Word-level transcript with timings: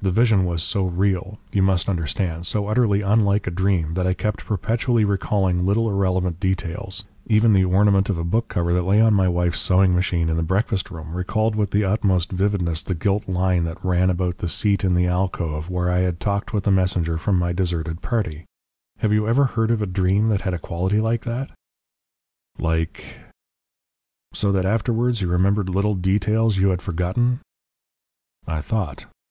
"The 0.00 0.10
vision 0.10 0.44
was 0.44 0.62
so 0.62 0.84
real, 0.84 1.38
you 1.54 1.62
must 1.62 1.88
understand, 1.88 2.46
so 2.46 2.66
utterly 2.66 3.00
unlike 3.00 3.46
a 3.46 3.50
dream 3.50 3.94
that 3.94 4.06
I 4.06 4.12
kept 4.12 4.44
perpetually 4.44 5.06
recalling 5.06 5.64
little 5.64 5.88
irrelevant 5.88 6.38
details; 6.38 7.04
even 7.28 7.54
the 7.54 7.64
ornament 7.64 8.10
of 8.10 8.18
a 8.18 8.24
book 8.24 8.48
cover 8.48 8.74
that 8.74 8.82
lay 8.82 9.00
on 9.00 9.14
my 9.14 9.26
wife's 9.26 9.60
sewing 9.60 9.94
machine 9.94 10.28
in 10.28 10.36
the 10.36 10.42
breakfast 10.42 10.90
room 10.90 11.14
recalled 11.14 11.56
with 11.56 11.70
the 11.70 11.82
utmost 11.82 12.30
vividness 12.30 12.82
the 12.82 12.94
gilt 12.94 13.26
line 13.26 13.64
that 13.64 13.82
ran 13.82 14.10
about 14.10 14.36
the 14.36 14.50
seat 14.50 14.84
in 14.84 14.92
the 14.94 15.06
alcove 15.06 15.70
where 15.70 15.88
I 15.88 16.00
had 16.00 16.20
talked 16.20 16.52
with 16.52 16.64
the 16.64 16.70
messenger 16.70 17.16
from 17.16 17.38
my 17.38 17.54
deserted 17.54 18.02
party. 18.02 18.44
Have 18.98 19.14
you 19.14 19.26
ever 19.26 19.44
heard 19.46 19.70
of 19.70 19.80
a 19.80 19.86
dream 19.86 20.28
that 20.28 20.42
had 20.42 20.52
a 20.52 20.58
quality 20.58 21.00
like 21.00 21.22
that?" 21.24 21.50
"Like?" 22.58 23.02
"So 24.34 24.52
that 24.52 24.66
afterwards 24.66 25.22
you 25.22 25.28
remembered 25.28 25.70
little 25.70 25.94
details 25.94 26.58
you 26.58 26.68
had 26.68 26.82
forgotten." 26.82 27.40
I 28.46 28.60
thought. 28.60 29.06